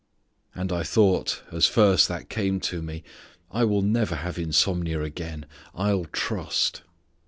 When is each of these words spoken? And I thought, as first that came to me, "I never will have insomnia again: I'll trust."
And 0.55 0.71
I 0.71 0.81
thought, 0.81 1.43
as 1.51 1.67
first 1.67 2.07
that 2.07 2.27
came 2.27 2.59
to 2.61 2.81
me, 2.81 3.03
"I 3.51 3.63
never 3.65 4.15
will 4.15 4.21
have 4.23 4.39
insomnia 4.39 5.03
again: 5.03 5.45
I'll 5.75 6.05
trust." 6.05 6.81